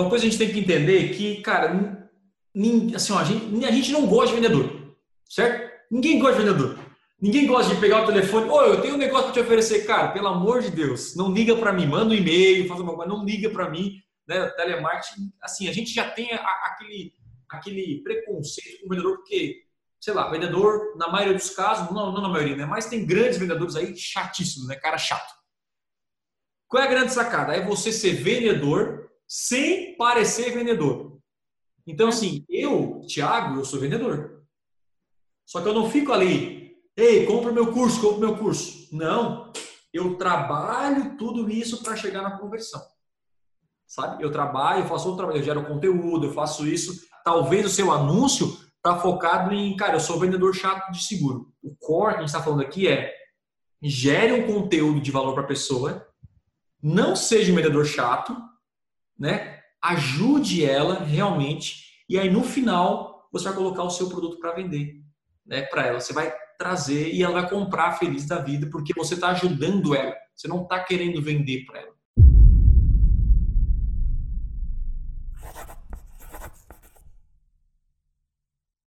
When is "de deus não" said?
10.62-11.32